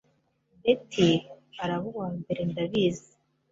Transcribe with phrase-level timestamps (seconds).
[0.61, 1.09] Beti
[1.63, 3.11] Araba uwambere ndabizi